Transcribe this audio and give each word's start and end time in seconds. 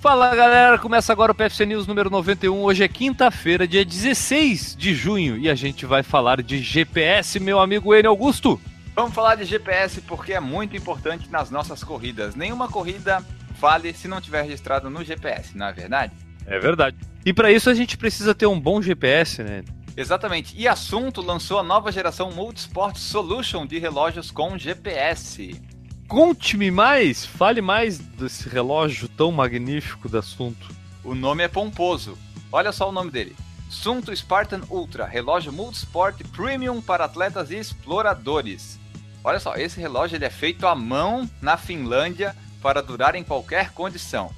Fala 0.00 0.32
galera, 0.32 0.78
começa 0.78 1.12
agora 1.12 1.32
o 1.32 1.34
PFC 1.34 1.66
News 1.66 1.88
número 1.88 2.08
91. 2.08 2.62
Hoje 2.62 2.84
é 2.84 2.88
quinta-feira, 2.88 3.66
dia 3.66 3.84
16 3.84 4.76
de 4.76 4.94
junho, 4.94 5.36
e 5.36 5.50
a 5.50 5.56
gente 5.56 5.84
vai 5.84 6.04
falar 6.04 6.40
de 6.40 6.62
GPS, 6.62 7.40
meu 7.40 7.58
amigo 7.58 7.92
N 7.92 8.06
Augusto. 8.06 8.60
Vamos 8.94 9.12
falar 9.12 9.34
de 9.34 9.44
GPS 9.44 10.00
porque 10.02 10.34
é 10.34 10.38
muito 10.38 10.76
importante 10.76 11.28
nas 11.28 11.50
nossas 11.50 11.82
corridas. 11.82 12.36
Nenhuma 12.36 12.68
corrida 12.68 13.24
vale 13.58 13.92
se 13.92 14.06
não 14.06 14.20
tiver 14.20 14.42
registrado 14.42 14.88
no 14.88 15.04
GPS, 15.04 15.58
não 15.58 15.66
é 15.66 15.72
verdade? 15.72 16.12
É 16.46 16.60
verdade. 16.60 16.96
E 17.26 17.32
para 17.32 17.50
isso 17.50 17.68
a 17.68 17.74
gente 17.74 17.96
precisa 17.96 18.32
ter 18.32 18.46
um 18.46 18.58
bom 18.58 18.80
GPS, 18.80 19.42
né? 19.42 19.64
Exatamente. 19.96 20.54
E 20.56 20.68
Assunto 20.68 21.20
lançou 21.20 21.58
a 21.58 21.62
nova 21.64 21.90
geração 21.90 22.30
Multisport 22.30 22.96
Solution 22.96 23.66
de 23.66 23.80
relógios 23.80 24.30
com 24.30 24.56
GPS. 24.56 25.60
Conte-me 26.08 26.70
mais, 26.70 27.26
fale 27.26 27.60
mais 27.60 27.98
desse 27.98 28.48
relógio 28.48 29.06
tão 29.08 29.30
magnífico 29.30 30.08
do 30.08 30.16
assunto. 30.16 30.74
O 31.04 31.14
nome 31.14 31.42
é 31.44 31.48
pomposo. 31.48 32.16
Olha 32.50 32.72
só 32.72 32.88
o 32.88 32.92
nome 32.92 33.10
dele. 33.10 33.36
Sunto 33.68 34.16
Spartan 34.16 34.62
Ultra, 34.70 35.04
relógio 35.04 35.52
multisport 35.52 36.16
premium 36.34 36.80
para 36.80 37.04
atletas 37.04 37.50
e 37.50 37.56
exploradores. 37.56 38.80
Olha 39.22 39.38
só, 39.38 39.54
esse 39.56 39.78
relógio 39.78 40.16
ele 40.16 40.24
é 40.24 40.30
feito 40.30 40.66
à 40.66 40.74
mão 40.74 41.28
na 41.42 41.58
Finlândia 41.58 42.34
para 42.62 42.82
durar 42.82 43.14
em 43.14 43.22
qualquer 43.22 43.72
condição. 43.72 44.30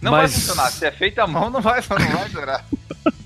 Não 0.00 0.12
Mas... 0.12 0.32
vai 0.32 0.40
funcionar, 0.40 0.70
se 0.70 0.86
é 0.86 0.90
feito 0.90 1.18
à 1.18 1.26
mão 1.26 1.50
não 1.50 1.60
vai, 1.60 1.82
não 1.86 2.18
vai 2.18 2.28
durar. 2.30 2.64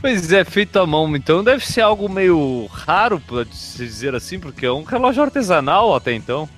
Pois 0.00 0.32
é, 0.32 0.44
feito 0.44 0.78
à 0.78 0.86
mão, 0.86 1.14
então 1.16 1.42
deve 1.42 1.66
ser 1.66 1.80
algo 1.80 2.08
meio 2.08 2.66
raro, 2.66 3.20
pode 3.20 3.54
se 3.56 3.78
dizer 3.78 4.14
assim, 4.14 4.38
porque 4.38 4.66
é 4.66 4.72
um 4.72 4.82
relógio 4.82 5.22
artesanal 5.22 5.94
até 5.94 6.12
então. 6.12 6.48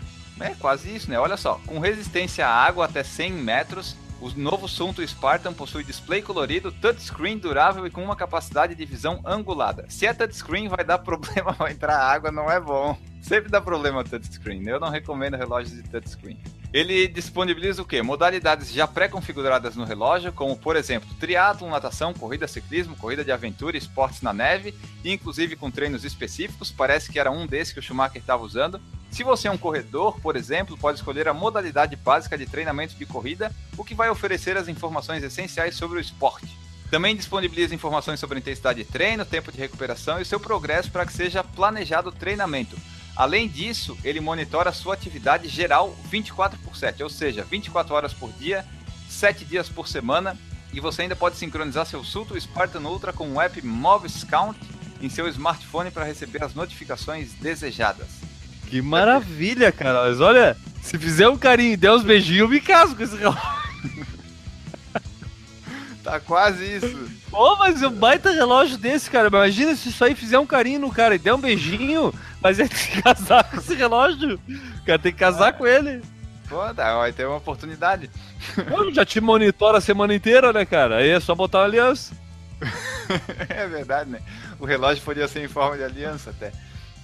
É 0.41 0.51
quase 0.59 0.95
isso, 0.95 1.09
né? 1.09 1.19
Olha 1.19 1.37
só, 1.37 1.61
com 1.67 1.79
resistência 1.79 2.47
à 2.47 2.51
água 2.51 2.87
até 2.87 3.03
100 3.03 3.33
metros, 3.33 3.97
o 4.21 4.31
novo 4.37 4.69
Sunto 4.69 5.07
Spartan 5.07 5.53
possui 5.53 5.83
display 5.83 6.23
colorido, 6.23 6.71
touchscreen 6.71 7.39
durável 7.39 7.87
e 7.87 7.91
com 7.91 8.03
uma 8.03 8.15
capacidade 8.15 8.75
de 8.75 8.85
visão 8.85 9.21
angulada. 9.25 9.85
Se 9.89 10.07
é 10.07 10.15
touchscreen, 10.15 10.69
vai 10.69 10.85
dar 10.85 10.99
problema, 11.03 11.53
vai 11.53 11.73
entrar 11.73 11.99
água, 11.99 12.31
não 12.31 12.51
é 12.51 12.61
bom. 12.61 12.97
Sempre 13.21 13.51
dá 13.51 13.61
problema 13.61 14.05
touchscreen. 14.05 14.67
Eu 14.67 14.79
não 14.79 14.91
recomendo 14.91 15.37
relógios 15.37 15.75
de 15.75 15.83
touchscreen. 15.83 16.39
Ele 16.73 17.07
disponibiliza 17.07 17.83
o 17.83 17.85
quê? 17.85 18.01
Modalidades 18.01 18.73
já 18.73 18.87
pré-configuradas 18.87 19.77
no 19.77 19.85
relógio, 19.85 20.33
como 20.33 20.57
por 20.57 20.75
exemplo, 20.75 21.09
triatlo, 21.21 21.69
natação, 21.69 22.15
corrida, 22.15 22.49
ciclismo, 22.49 22.97
corrida 22.97 23.23
de 23.23 23.31
aventura, 23.31 23.77
esportes 23.77 24.23
na 24.23 24.33
neve, 24.33 24.75
inclusive 25.05 25.55
com 25.55 25.71
treinos 25.71 26.03
específicos. 26.03 26.71
Parece 26.71 27.13
que 27.13 27.19
era 27.19 27.31
um 27.31 27.47
desses 27.47 27.75
que 27.75 27.79
o 27.79 27.83
Schumacher 27.83 28.23
estava 28.23 28.43
usando. 28.43 28.81
Se 29.11 29.23
você 29.23 29.49
é 29.49 29.51
um 29.51 29.59
corredor, 29.59 30.19
por 30.21 30.35
exemplo, 30.35 30.79
pode 30.79 30.97
escolher 30.97 31.29
a 31.29 31.35
modalidade 31.35 31.95
básica 31.95 32.39
de 32.39 32.47
treinamento 32.47 32.95
de 32.95 33.05
corrida, 33.05 33.55
o 33.77 33.85
que 33.85 33.95
vai 33.95 34.09
oferecer 34.09 34.57
as 34.57 34.67
informações 34.67 35.23
essenciais 35.23 35.77
sobre 35.77 35.99
o 35.99 36.01
esporte. 36.01 36.57
Também 36.91 37.15
disponibiliza 37.15 37.75
informações 37.75 38.19
sobre 38.19 38.39
intensidade 38.39 38.83
de 38.83 38.91
treino, 38.91 39.27
tempo 39.27 39.53
de 39.53 39.59
recuperação 39.59 40.21
e 40.23 40.25
seu 40.25 40.41
progresso 40.41 40.91
para 40.91 41.05
que 41.05 41.13
seja 41.13 41.45
planejado 41.45 42.09
o 42.09 42.13
treinamento. 42.13 42.79
Além 43.23 43.47
disso, 43.47 43.97
ele 44.03 44.19
monitora 44.19 44.71
a 44.71 44.73
sua 44.73 44.95
atividade 44.95 45.47
geral 45.47 45.97
24 46.11 46.59
por 46.59 46.75
7, 46.77 47.05
ou 47.05 47.09
seja, 47.09 47.47
24 47.49 47.95
horas 47.95 48.13
por 48.13 48.33
dia, 48.33 48.65
7 49.09 49.45
dias 49.45 49.69
por 49.69 49.87
semana, 49.87 50.37
e 50.73 50.81
você 50.81 51.03
ainda 51.03 51.15
pode 51.15 51.37
sincronizar 51.37 51.87
seu 51.87 52.03
Sulto 52.03 52.39
Spartan 52.41 52.81
Ultra 52.81 53.13
com 53.13 53.33
o 53.33 53.41
app 53.41 53.65
Moves 53.65 54.25
Count 54.25 54.59
em 55.01 55.09
seu 55.09 55.29
smartphone 55.29 55.93
para 55.93 56.05
receber 56.05 56.43
as 56.43 56.53
notificações 56.53 57.33
desejadas. 57.35 58.09
Que 58.67 58.83
maravilha, 58.83 59.71
cara! 59.71 60.09
Mas 60.09 60.21
olha, 60.21 60.57
se 60.83 60.99
fizer 60.99 61.29
um 61.29 61.39
carinho 61.39 61.75
e 61.75 61.77
der 61.77 61.93
uns 61.93 62.03
beijinhos, 62.03 62.41
eu 62.41 62.49
me 62.49 62.61
caso 62.61 62.97
com 62.97 63.05
esse 63.05 63.17
relógio. 63.17 63.41
tá 66.03 66.19
quase 66.19 66.65
isso. 66.65 67.09
Pô, 67.31 67.55
mas 67.55 67.81
um 67.85 67.91
baita 67.91 68.33
relógio 68.33 68.77
desse, 68.77 69.09
cara. 69.09 69.29
Imagina 69.29 69.77
se 69.77 69.91
isso 69.91 70.05
aí 70.05 70.17
fizer 70.17 70.41
um 70.41 70.47
carinho 70.47 70.81
no 70.81 70.91
cara 70.91 71.15
e 71.15 71.19
der 71.19 71.33
um 71.33 71.41
beijinho, 71.41 72.13
mas 72.43 72.59
ele 72.59 72.69
tem 72.69 72.87
que 72.87 73.03
casar 73.03 73.45
com 73.45 73.57
esse 73.57 73.75
relógio. 73.75 74.41
O 74.81 74.85
cara 74.85 74.99
tem 74.99 75.13
que 75.13 75.19
casar 75.19 75.49
é. 75.49 75.53
com 75.53 75.67
ele. 75.67 76.03
Pô, 76.49 76.75
tá, 76.75 76.99
vai 76.99 77.13
ter 77.13 77.27
uma 77.27 77.37
oportunidade. 77.37 78.11
Pô, 78.69 78.91
já 78.91 79.05
te 79.05 79.21
monitora 79.21 79.79
a 79.79 79.81
semana 79.81 80.15
inteira, 80.15 80.53
né, 80.53 80.67
cara? 80.67 80.97
Aí 80.97 81.09
é 81.09 81.21
só 81.21 81.35
botar 81.35 81.61
uma 81.61 81.65
aliança. 81.65 82.15
é 83.49 83.67
verdade, 83.67 84.11
né? 84.11 84.21
O 84.59 84.67
relógio 84.67 85.03
podia 85.03 85.27
ser 85.27 85.45
em 85.45 85.49
forma 85.49 85.77
de 85.77 85.85
aliança 85.85 86.31
até. 86.31 86.53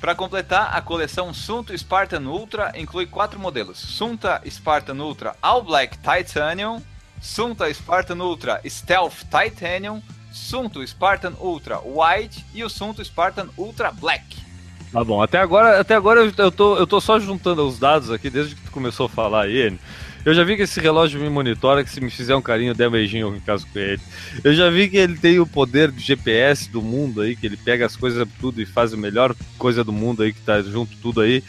Para 0.00 0.15
completar, 0.15 0.76
a 0.76 0.81
coleção 0.81 1.34
Sunta 1.34 1.76
Spartan 1.76 2.22
Ultra 2.22 2.72
inclui 2.76 3.06
quatro 3.06 3.38
modelos: 3.38 3.78
Sunta 3.78 4.41
Spartan 4.49 4.94
Ultra 4.94 5.34
All 5.43 5.62
Black 5.62 5.99
Titanium, 5.99 6.81
Sunta 7.20 7.72
Spartan 7.72 8.19
Ultra 8.22 8.60
Stealth 8.65 9.25
Titanium, 9.25 10.00
Sunto 10.31 10.87
Spartan 10.87 11.32
Ultra 11.41 11.81
White 11.81 12.44
e 12.55 12.62
o 12.62 12.70
Sunto 12.70 13.05
Spartan 13.05 13.49
Ultra 13.56 13.91
Black. 13.91 14.48
Tá 14.93 15.04
bom, 15.04 15.22
até 15.22 15.38
agora, 15.38 15.81
até 15.81 15.94
agora 15.94 16.21
eu, 16.37 16.50
tô, 16.50 16.76
eu 16.76 16.87
tô 16.87 17.00
só 17.00 17.21
juntando 17.21 17.66
os 17.66 17.78
dados 17.78 18.10
aqui, 18.10 18.31
desde 18.31 18.54
que 18.54 18.62
tu 18.62 18.71
começou 18.71 19.06
a 19.06 19.09
falar 19.09 19.44
aí, 19.44 19.76
eu 20.25 20.34
já 20.34 20.43
vi 20.44 20.56
que 20.56 20.62
esse 20.62 20.81
relógio 20.81 21.21
me 21.21 21.31
monitora, 21.31 21.84
que 21.84 21.91
se 21.91 22.00
me 22.00 22.10
fizer 22.10 22.34
um 22.34 22.43
carinho, 22.43 22.75
der 22.75 22.88
um 22.88 22.91
beijinho 22.91 23.34
em 23.34 23.41
caso 23.41 23.66
com 23.72 23.78
ele. 23.78 24.00
Eu 24.43 24.53
já 24.53 24.69
vi 24.69 24.88
que 24.88 24.97
ele 24.97 25.16
tem 25.16 25.38
o 25.38 25.47
poder 25.47 25.91
de 25.91 26.00
GPS 26.00 26.71
do 26.71 26.82
mundo 26.82 27.21
aí, 27.21 27.37
que 27.37 27.47
ele 27.47 27.56
pega 27.56 27.87
as 27.87 27.97
coisas 27.97 28.26
tudo 28.41 28.60
e 28.60 28.66
faz 28.66 28.93
a 28.93 28.97
melhor 28.97 29.34
coisa 29.56 29.84
do 29.84 29.93
mundo 29.93 30.22
aí, 30.22 30.32
que 30.32 30.41
tá 30.41 30.60
junto 30.60 30.97
tudo 30.97 31.20
aí. 31.20 31.43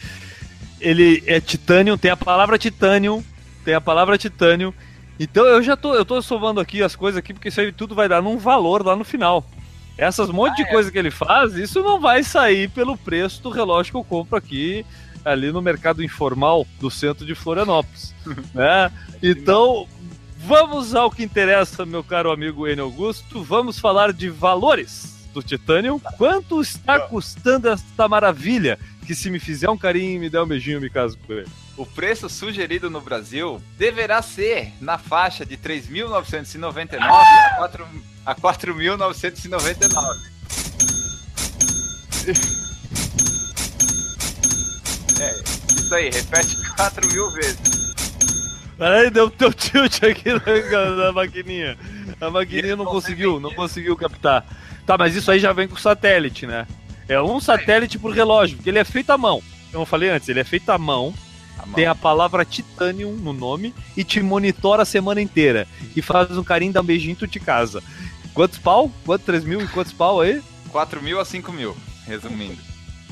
Ele 0.80 1.22
é 1.26 1.40
titânio, 1.40 1.98
tem 1.98 2.10
a 2.10 2.16
palavra 2.16 2.56
titânio, 2.56 3.24
tem 3.64 3.74
a 3.74 3.80
palavra 3.80 4.16
titânio. 4.16 4.72
Então 5.18 5.44
eu 5.44 5.62
já 5.62 5.76
tô, 5.76 5.94
eu 5.94 6.04
tô 6.04 6.22
somando 6.22 6.60
aqui 6.60 6.82
as 6.82 6.96
coisas 6.96 7.18
aqui, 7.18 7.34
porque 7.34 7.48
isso 7.48 7.60
aí 7.60 7.72
tudo 7.72 7.94
vai 7.94 8.08
dar 8.08 8.22
num 8.22 8.38
valor 8.38 8.84
lá 8.84 8.96
no 8.96 9.04
final. 9.04 9.44
Essas 10.00 10.30
monte 10.30 10.52
ah, 10.52 10.56
de 10.56 10.62
é. 10.62 10.72
coisa 10.72 10.90
que 10.90 10.98
ele 10.98 11.10
faz, 11.10 11.54
isso 11.54 11.82
não 11.82 12.00
vai 12.00 12.24
sair 12.24 12.70
pelo 12.70 12.96
preço 12.96 13.42
do 13.42 13.50
relógio 13.50 13.92
que 13.92 13.98
eu 13.98 14.04
compro 14.04 14.34
aqui 14.34 14.84
ali 15.22 15.52
no 15.52 15.60
mercado 15.60 16.02
informal 16.02 16.66
do 16.80 16.90
centro 16.90 17.26
de 17.26 17.34
Florianópolis, 17.34 18.14
né? 18.54 18.90
Então, 19.22 19.86
vamos 20.38 20.94
ao 20.94 21.10
que 21.10 21.22
interessa, 21.22 21.84
meu 21.84 22.02
caro 22.02 22.32
amigo 22.32 22.66
Enio 22.66 22.84
Augusto. 22.84 23.42
Vamos 23.44 23.78
falar 23.78 24.14
de 24.14 24.30
valores 24.30 25.28
do 25.34 25.42
Titanium. 25.42 25.98
Quanto 26.16 26.62
está 26.62 27.00
custando 27.00 27.68
esta 27.68 28.08
maravilha? 28.08 28.78
Que 29.06 29.14
se 29.14 29.28
me 29.28 29.38
fizer 29.38 29.68
um 29.68 29.76
carinho 29.76 30.16
e 30.16 30.18
me 30.18 30.30
der 30.30 30.40
um 30.40 30.46
beijinho, 30.46 30.80
me 30.80 30.88
caso 30.88 31.18
com 31.26 31.34
ele. 31.34 31.48
O 31.76 31.84
preço 31.84 32.26
sugerido 32.26 32.88
no 32.88 33.02
Brasil 33.02 33.60
deverá 33.76 34.22
ser 34.22 34.72
na 34.80 34.96
faixa 34.96 35.44
de 35.44 35.58
3.999 35.58 37.00
a 37.00 37.54
4 37.58 37.86
a 38.30 38.34
4.999. 38.36 40.16
É, 45.20 45.42
isso 45.74 45.94
aí, 45.94 46.10
repete 46.10 46.56
4 46.76 47.08
mil 47.08 47.28
vezes. 47.32 47.58
Peraí, 48.78 49.10
deu 49.10 49.28
teu 49.30 49.52
tilt 49.52 50.02
aqui 50.04 50.30
na, 50.32 50.90
na 50.90 51.12
maquininha. 51.12 51.76
A 52.20 52.30
maquininha 52.30 52.76
não 52.76 52.84
conseguiu, 52.84 53.40
não 53.40 53.52
conseguiu 53.52 53.96
captar. 53.96 54.46
Tá, 54.86 54.96
mas 54.96 55.16
isso 55.16 55.30
aí 55.30 55.40
já 55.40 55.52
vem 55.52 55.66
com 55.66 55.76
satélite, 55.76 56.46
né? 56.46 56.68
É 57.08 57.20
um 57.20 57.40
satélite 57.40 57.98
por 57.98 58.14
relógio, 58.14 58.56
porque 58.56 58.70
ele 58.70 58.78
é 58.78 58.84
feito 58.84 59.10
à 59.10 59.18
mão. 59.18 59.42
Como 59.72 59.82
eu 59.82 59.86
falei 59.86 60.10
antes, 60.10 60.28
ele 60.28 60.38
é 60.40 60.44
feito 60.44 60.70
à 60.70 60.78
mão, 60.78 61.12
tem 61.74 61.86
a 61.86 61.94
palavra 61.94 62.44
Titanium 62.44 63.12
no 63.12 63.32
nome 63.32 63.74
e 63.96 64.04
te 64.04 64.20
monitora 64.20 64.82
a 64.82 64.86
semana 64.86 65.20
inteira. 65.20 65.66
E 65.94 66.02
faz 66.02 66.36
um 66.36 66.44
carinho, 66.44 66.72
dá 66.72 66.80
um 66.80 66.84
beijinho 66.84 67.12
e 67.12 67.16
tu 67.16 67.28
te 67.28 67.38
casa. 67.38 67.82
Quantos 68.34 68.58
pau? 68.58 68.90
Quantos? 69.04 69.26
3 69.26 69.44
mil 69.44 69.60
e 69.60 69.68
quantos 69.68 69.92
pau 69.92 70.20
aí? 70.20 70.42
4 70.70 71.02
mil 71.02 71.20
a 71.20 71.24
5 71.24 71.52
mil, 71.52 71.76
resumindo. 72.06 72.58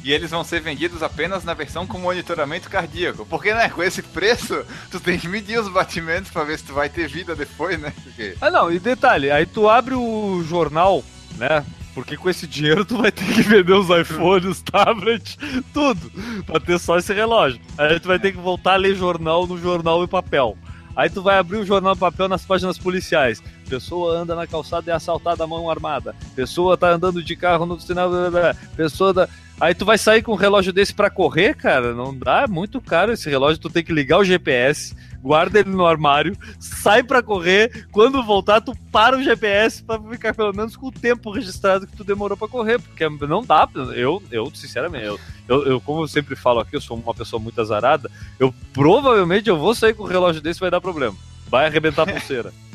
E 0.05 0.13
eles 0.13 0.31
vão 0.31 0.45
ser 0.45 0.61
vendidos 0.61 1.03
apenas 1.03 1.45
na 1.45 1.55
versão 1.55 1.87
com 1.87 1.99
monitoramento 1.99 2.71
cardíaco. 2.71 3.27
Porque, 3.27 3.53
né, 3.53 3.69
com 3.69 3.83
esse 3.83 4.03
preço, 4.03 4.65
tu 4.91 5.01
tem 5.01 5.19
que 5.19 5.29
medir 5.29 5.59
os 5.59 5.69
batimentos 5.69 6.31
pra 6.31 6.45
ver 6.45 6.59
se 6.59 6.65
tu 6.65 6.73
vai 6.73 6.89
ter 6.89 7.09
vida 7.09 7.35
depois, 7.35 7.79
né? 7.81 7.93
Porque... 8.03 8.37
Ah, 8.41 8.51
não, 8.51 8.73
e 8.73 8.79
detalhe, 8.79 9.31
aí 9.31 9.45
tu 9.45 9.69
abre 9.69 9.95
o 9.95 10.43
jornal, 10.45 11.05
né? 11.37 11.65
Porque 11.95 12.17
com 12.17 12.31
esse 12.31 12.47
dinheiro 12.47 12.85
tu 12.85 12.99
vai 12.99 13.11
ter 13.11 13.27
que 13.27 13.43
vender 13.43 13.73
os 13.73 13.89
iPhones, 13.91 14.49
os 14.49 14.63
tablets, 14.63 15.37
tudo, 15.75 16.13
pra 16.47 16.61
ter 16.61 16.79
só 16.79 16.97
esse 16.97 17.13
relógio. 17.13 17.61
Aí 17.77 17.99
tu 17.99 18.07
vai 18.07 18.21
ter 18.21 18.31
que 18.31 18.39
voltar 18.39 18.75
a 18.75 18.77
ler 18.77 18.95
jornal 18.95 19.49
no 19.49 19.59
jornal 19.59 20.05
e 20.05 20.07
papel. 20.07 20.57
Aí 20.99 21.09
tu 21.09 21.23
vai 21.23 21.39
abrir 21.39 21.59
o 21.59 21.65
jornal 21.65 21.95
papel 21.95 22.29
nas 22.29 22.45
páginas 22.45 22.77
policiais. 22.77 23.41
Pessoa 23.69 24.19
anda 24.19 24.35
na 24.35 24.49
calçada 24.49 24.91
e 24.91 24.93
é 24.93 24.97
assaltada 24.97 25.45
à 25.45 25.47
mão 25.47 25.71
armada. 25.71 26.13
Pessoa 26.35 26.77
tá 26.77 26.91
andando 26.91 27.23
de 27.23 27.37
carro 27.37 27.65
no 27.65 27.79
sinal. 27.79 28.11
Pessoa 28.77 29.15
da. 29.15 29.29
Aí 29.61 29.77
tu 29.77 29.85
vai 29.85 29.97
sair 29.97 30.23
com 30.23 30.33
um 30.33 30.37
relógio 30.37 30.73
desse 30.73 30.93
para 30.93 31.09
correr, 31.09 31.55
cara? 31.55 31.95
Não 31.95 32.13
dá, 32.13 32.43
é 32.43 32.47
muito 32.49 32.81
caro 32.81 33.13
esse 33.13 33.31
relógio. 33.31 33.63
Tu 33.63 33.71
tem 33.71 33.85
que 33.85 33.93
ligar 33.93 34.19
o 34.19 34.25
GPS, 34.25 34.93
guarda 35.23 35.61
ele 35.61 35.71
no 35.71 35.87
armário, 35.87 36.37
sai 36.59 37.03
para 37.03 37.23
correr. 37.23 37.87
Quando 37.91 38.23
voltar, 38.23 38.61
tu 38.61 38.75
para 38.91 39.17
o 39.17 39.23
GPS 39.23 39.83
para 39.83 40.01
ficar 40.03 40.35
pelo 40.35 40.53
menos 40.53 40.77
com 40.77 40.87
o 40.87 40.93
tempo 40.93 41.31
registrado 41.31 41.87
que 41.87 41.97
tu 41.97 42.05
demorou 42.05 42.37
para 42.37 42.49
correr, 42.49 42.81
porque 42.81 43.09
não 43.27 43.43
dá. 43.43 43.69
Eu, 43.95 44.23
eu 44.31 44.51
sinceramente, 44.55 45.05
eu, 45.05 45.21
eu, 45.49 45.67
eu, 45.67 45.81
como 45.81 46.03
eu 46.03 46.09
sempre 46.09 46.37
falo 46.37 46.61
aqui, 46.61 46.77
eu 46.77 46.81
sou 46.81 46.97
uma 46.97 47.15
pessoa 47.15 47.41
muito 47.41 47.61
azarada. 47.61 48.11
Eu 48.39 48.55
provavelmente 48.73 49.49
eu 49.49 49.59
vou 49.59 49.75
sair 49.75 49.95
com 49.95 50.05
um 50.05 50.07
relógio 50.07 50.41
desse 50.41 50.61
vai 50.61 50.71
dar 50.71 50.81
problema. 50.81 51.17
Vai 51.49 51.67
arrebentar 51.67 52.03
a 52.03 52.13
pulseira. 52.13 52.53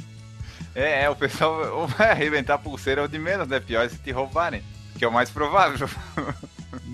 É, 0.76 1.04
é, 1.04 1.10
o 1.10 1.16
pessoal 1.16 1.86
vai 1.98 2.10
arrebentar 2.10 2.56
a 2.56 2.58
pulseira 2.58 3.04
ou 3.04 3.08
de 3.08 3.20
menos, 3.20 3.48
né? 3.48 3.60
Pior 3.60 3.86
é 3.86 3.90
se 3.90 4.00
te 4.00 4.12
roubarem. 4.12 4.64
Que 4.98 5.06
é 5.06 5.08
o 5.08 5.14
mais 5.14 5.30
provável. 5.30 5.88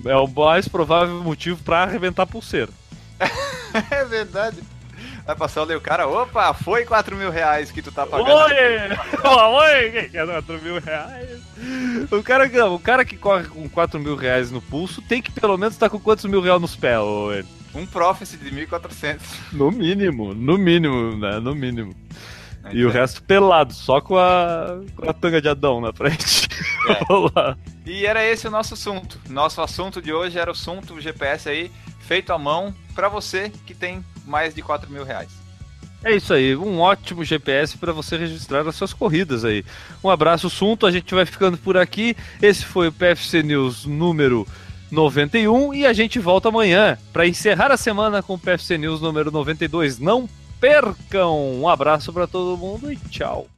É 0.06 0.16
o 0.16 0.28
mais 0.28 0.68
provável 0.68 1.24
motivo 1.24 1.64
pra 1.64 1.84
arrebentar 1.84 2.24
a 2.24 2.28
pulseira. 2.28 2.72
é 3.92 4.04
verdade. 4.06 4.62
Vai 5.30 5.36
passar 5.36 5.62
o 5.62 5.80
cara, 5.80 6.08
opa, 6.08 6.56
foi 6.56 6.86
4 6.86 7.16
mil 7.16 7.30
reais 7.30 7.70
que 7.70 7.84
tu 7.84 7.92
tá 7.92 8.04
pagando. 8.04 8.32
Oi! 8.32 8.52
Oi, 9.30 9.92
quem 9.92 10.10
quer 10.10 10.26
4 10.26 10.60
mil 10.60 10.80
reais? 10.80 11.40
O 12.10 12.24
cara, 12.24 12.68
o 12.68 12.80
cara 12.80 13.06
que 13.06 13.16
corre 13.16 13.44
com 13.44 13.70
4 13.70 14.00
mil 14.00 14.16
reais 14.16 14.50
no 14.50 14.60
pulso 14.60 15.04
tem 15.04 15.22
que 15.22 15.32
pelo 15.32 15.56
menos 15.56 15.76
estar 15.76 15.86
tá 15.86 15.90
com 15.92 16.00
quantos 16.00 16.26
mil 16.26 16.42
reais 16.42 16.60
nos 16.60 16.76
pés, 16.76 16.98
ô, 16.98 17.30
Um 17.76 17.86
Prophecy 17.86 18.38
de 18.38 18.50
1.400. 18.50 19.20
No 19.52 19.70
mínimo, 19.70 20.34
no 20.34 20.58
mínimo, 20.58 21.16
né? 21.18 21.40
No 21.40 21.54
mínimo. 21.54 21.94
É 22.64 22.74
e 22.74 22.84
o 22.84 22.90
resto 22.90 23.22
pelado, 23.22 23.72
só 23.72 24.02
com 24.02 24.18
a, 24.18 24.82
com 24.96 25.12
a 25.12 25.14
tanga 25.14 25.40
de 25.40 25.48
Adão 25.48 25.80
na 25.80 25.94
frente. 25.94 26.50
É. 26.90 27.56
e 27.86 28.04
era 28.04 28.26
esse 28.26 28.48
o 28.48 28.52
nosso 28.52 28.74
assunto. 28.74 29.20
Nosso 29.30 29.62
assunto 29.62 30.02
de 30.02 30.12
hoje 30.12 30.40
era 30.40 30.50
o 30.50 30.54
assunto 30.54 31.00
GPS 31.00 31.48
aí, 31.48 31.72
feito 32.00 32.34
à 32.34 32.38
mão, 32.40 32.74
para 32.96 33.08
você 33.08 33.52
que 33.68 33.76
tem 33.76 34.04
mais 34.30 34.54
de 34.54 34.62
4 34.62 34.90
mil 34.92 35.04
reais. 35.04 35.30
É 36.04 36.16
isso 36.16 36.34
aí, 36.34 36.56
um 36.56 36.80
ótimo 36.80 37.26
GPS 37.26 37.78
para 37.78 37.92
você 37.92 38.16
registrar 38.16 38.66
as 38.66 38.76
suas 38.76 38.94
corridas 38.94 39.44
aí. 39.44 39.66
Um 40.02 40.10
abraço, 40.10 40.50
Sunto, 40.50 40.86
a 40.86 40.92
gente 40.92 41.14
vai 41.14 41.26
ficando 41.26 41.58
por 41.58 41.76
aqui. 41.76 42.16
Esse 42.42 42.64
foi 42.64 42.88
o 42.88 42.92
PFC 42.92 43.44
News 43.44 43.86
número 43.86 44.48
91 44.90 45.74
e 45.74 45.86
a 45.86 45.92
gente 45.92 46.18
volta 46.18 46.48
amanhã 46.48 46.98
para 47.12 47.28
encerrar 47.28 47.70
a 47.70 47.78
semana 47.78 48.24
com 48.24 48.36
o 48.36 48.40
PFC 48.40 48.78
News 48.78 49.02
número 49.02 49.30
92. 49.30 50.00
Não 50.00 50.30
percam! 50.62 51.60
Um 51.60 51.68
abraço 51.68 52.14
para 52.14 52.26
todo 52.26 52.58
mundo 52.58 52.90
e 52.90 52.96
tchau! 52.96 53.50